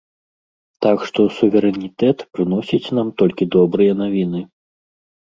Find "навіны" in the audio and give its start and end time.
4.05-4.47